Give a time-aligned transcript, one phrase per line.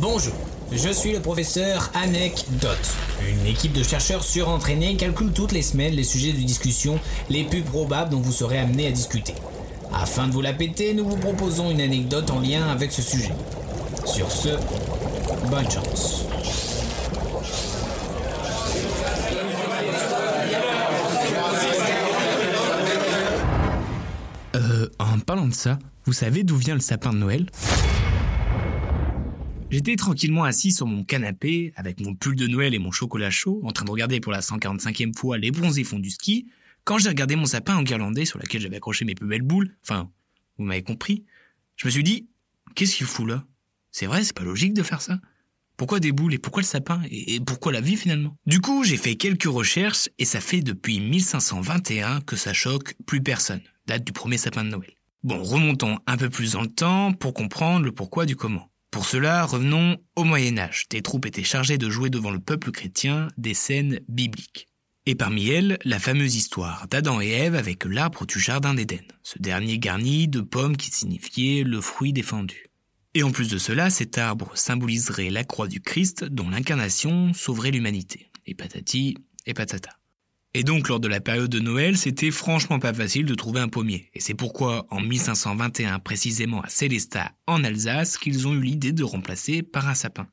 [0.00, 0.32] Bonjour,
[0.72, 2.78] je suis le professeur Anecdote.
[3.28, 7.60] Une équipe de chercheurs surentraînés calcule toutes les semaines les sujets de discussion les plus
[7.60, 9.34] probables dont vous serez amené à discuter.
[9.92, 13.32] Afin de vous la péter, nous vous proposons une anecdote en lien avec ce sujet.
[14.06, 14.48] Sur ce,
[15.50, 16.24] bonne chance.
[24.56, 27.44] Euh, en parlant de ça, vous savez d'où vient le sapin de Noël?
[29.70, 33.60] J'étais tranquillement assis sur mon canapé, avec mon pull de Noël et mon chocolat chaud,
[33.62, 36.48] en train de regarder pour la 145e fois les bronzés fonds du ski,
[36.82, 39.76] quand j'ai regardé mon sapin en guirlandais sur lequel j'avais accroché mes plus belles boules,
[39.84, 40.10] enfin,
[40.58, 41.24] vous m'avez compris,
[41.76, 42.26] je me suis dit,
[42.74, 43.44] qu'est-ce qu'il fout là?
[43.92, 45.20] C'est vrai, c'est pas logique de faire ça.
[45.76, 47.00] Pourquoi des boules et pourquoi le sapin?
[47.08, 48.36] Et pourquoi la vie finalement?
[48.46, 53.22] Du coup, j'ai fait quelques recherches et ça fait depuis 1521 que ça choque plus
[53.22, 54.92] personne, date du premier sapin de Noël.
[55.22, 58.70] Bon, remontons un peu plus dans le temps pour comprendre le pourquoi du comment.
[58.90, 60.86] Pour cela, revenons au Moyen Âge.
[60.90, 64.66] Des troupes étaient chargées de jouer devant le peuple chrétien des scènes bibliques.
[65.06, 69.38] Et parmi elles, la fameuse histoire d'Adam et Ève avec l'arbre du Jardin d'Éden, ce
[69.40, 72.66] dernier garni de pommes qui signifiait le fruit défendu.
[73.14, 77.70] Et en plus de cela, cet arbre symboliserait la croix du Christ dont l'incarnation sauverait
[77.70, 78.30] l'humanité.
[78.46, 79.16] Et patati
[79.46, 79.99] et patata.
[80.52, 83.68] Et donc, lors de la période de Noël, c'était franchement pas facile de trouver un
[83.68, 84.10] pommier.
[84.14, 89.04] Et c'est pourquoi, en 1521 précisément à Célestat, en Alsace, qu'ils ont eu l'idée de
[89.04, 90.26] remplacer par un sapin.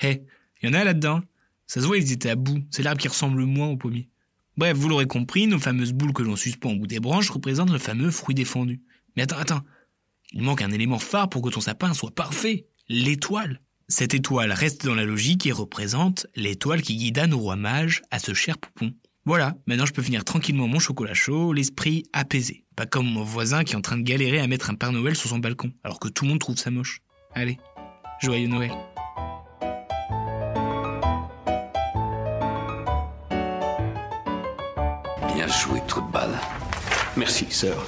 [0.00, 0.22] Hé, hey,
[0.62, 1.20] y en a là-dedans
[1.66, 2.64] Ça se voit, ils étaient à bout.
[2.70, 4.08] C'est l'arbre qui ressemble le moins au pommier.
[4.56, 7.72] Bref, vous l'aurez compris, nos fameuses boules que l'on suspend au bout des branches représentent
[7.72, 8.80] le fameux fruit défendu.
[9.16, 9.62] Mais attends, attends.
[10.32, 12.66] Il manque un élément phare pour que ton sapin soit parfait.
[12.88, 13.60] L'étoile.
[13.88, 18.18] Cette étoile reste dans la logique et représente l'étoile qui guida nos rois mages à
[18.18, 18.94] ce cher poupon.
[19.24, 22.64] Voilà, maintenant je peux finir tranquillement mon chocolat chaud, l'esprit apaisé.
[22.74, 25.14] Pas comme mon voisin qui est en train de galérer à mettre un Père Noël
[25.14, 27.02] sur son balcon, alors que tout le monde trouve ça moche.
[27.32, 27.58] Allez,
[28.20, 28.72] joyeux Noël.
[35.34, 36.36] Bien joué, trou de balle.
[37.16, 37.86] Merci, sœur.